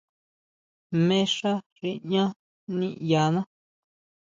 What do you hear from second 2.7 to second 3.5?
niʼyaná.